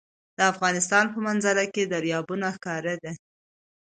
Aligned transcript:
د 0.37 0.39
افغانستان 0.51 1.05
په 1.13 1.19
منظره 1.27 1.65
کې 1.73 1.83
دریابونه 1.93 2.47
ښکاره 2.55 2.95
ده. 3.03 3.13